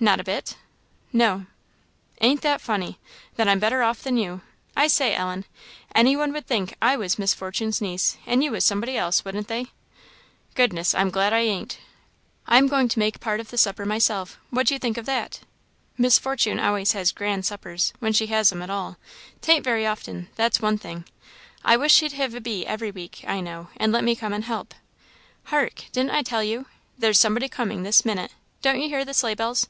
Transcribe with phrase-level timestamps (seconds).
[0.00, 0.54] "Not a bit?"
[1.12, 1.46] "No."
[2.20, 3.00] "Ain't that funny!
[3.34, 4.42] Then I'm better off than you.
[4.76, 5.44] I say, Ellen,
[5.92, 9.48] any one would think I was Miss Fortune's niece, and you was somebody else, wouldn't
[9.48, 9.72] they?
[10.54, 10.94] Goodness!
[10.94, 11.78] I'm glad I ain't.
[12.46, 15.06] I am going to make part of the supper myself what do you think of
[15.06, 15.40] that?
[15.96, 18.98] Miss Fortune always has grand suppers when she has 'em at all;
[19.40, 21.06] 'tain't very often, that's one thing.
[21.64, 24.44] I wish she'd have a bee every week, I know, and let me come and
[24.44, 24.74] help.
[25.46, 25.86] Hark!
[25.90, 26.66] didn't I tell you?
[26.96, 28.30] there's somebody coming this minute;
[28.62, 29.66] don't you hear the sleigh bells?